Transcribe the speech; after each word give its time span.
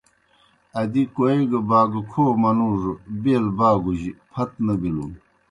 ادی 0.79 1.03
کوئے 1.13 1.41
گہ 1.49 1.59
باگوْ 1.69 2.01
کھو 2.11 2.23
منُوڙوْ 2.41 2.93
بیل 3.21 3.45
باگوْجیْ 3.57 4.11
پھت 4.31 4.51
نہ 4.65 4.73
بِلُن۔ 4.81 5.11